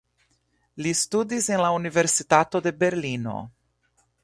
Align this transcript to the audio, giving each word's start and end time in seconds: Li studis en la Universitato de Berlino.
Li 0.85 0.93
studis 0.99 1.49
en 1.57 1.61
la 1.65 1.69
Universitato 1.81 2.63
de 2.69 2.75
Berlino. 2.83 3.39